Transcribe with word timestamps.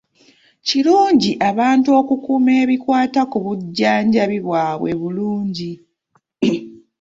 Kirungi 0.67 1.31
abantu 1.49 1.89
okukuuma 1.99 2.51
ebikwata 2.63 3.21
ku 3.31 3.37
bujjanjabi 3.45 4.37
bwabwe 4.45 4.89
bulungi. 4.99 5.71